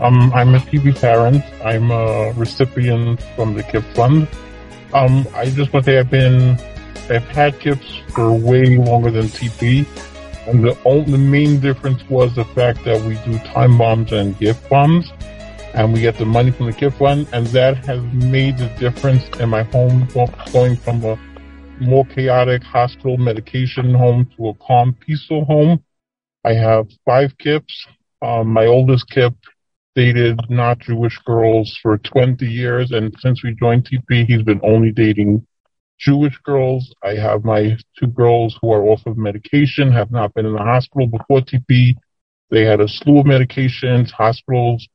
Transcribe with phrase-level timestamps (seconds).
[0.00, 1.42] Um, I'm a TP parent.
[1.64, 4.28] I'm a recipient from the KIP Fund.
[4.92, 6.52] Um, I just want to say I've been,
[7.08, 9.86] I've had KIPs for way longer than TP.
[10.46, 14.68] And the only main difference was the fact that we do time bombs and gift
[14.68, 15.10] bombs
[15.74, 19.24] and we get the money from the KIP fund and that has made the difference
[19.40, 20.06] in my home
[20.52, 21.18] going from a
[21.80, 25.82] more chaotic hospital medication home to a calm, peaceful home.
[26.44, 27.86] I have five KIPs.
[28.22, 29.34] Um, my oldest KIP
[29.96, 34.92] dated not Jewish girls for 20 years, and since we joined TP, he's been only
[34.92, 35.44] dating
[35.98, 36.94] Jewish girls.
[37.02, 40.58] I have my two girls who are off of medication, have not been in the
[40.58, 41.94] hospital before TP.
[42.50, 44.86] They had a slew of medications, hospitals,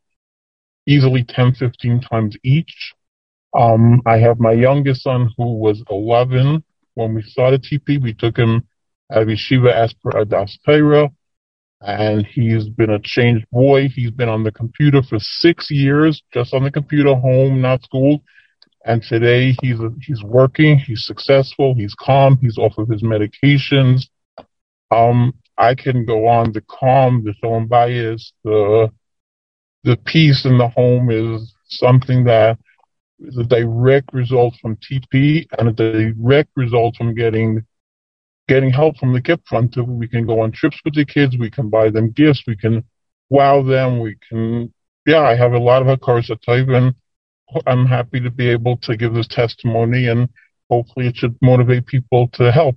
[0.85, 2.93] easily 10, 15 times each.
[3.57, 8.01] Um, I have my youngest son who was 11 when we started TP.
[8.01, 8.67] We took him
[9.11, 11.09] at Yeshiva as per Daas Torah
[11.81, 13.89] and he's been a changed boy.
[13.89, 18.23] He's been on the computer for six years, just on the computer, home, not school.
[18.85, 20.77] And today he's he's working.
[20.77, 21.75] He's successful.
[21.75, 22.37] He's calm.
[22.41, 24.07] He's off of his medications.
[24.89, 26.51] Um, I can go on.
[26.51, 28.91] The calm, the shalom bayis, the
[29.83, 32.57] the peace in the home is something that
[33.19, 37.65] is a direct result from TP and a direct result from getting
[38.51, 39.73] getting help from the KIP fund.
[39.77, 41.37] We can go on trips with the kids.
[41.37, 42.43] We can buy them gifts.
[42.45, 42.83] We can
[43.29, 44.01] wow them.
[44.01, 44.73] We can,
[45.05, 46.93] yeah, I have a lot of hakaras and
[47.65, 50.27] I'm happy to be able to give this testimony and
[50.69, 52.75] hopefully it should motivate people to help.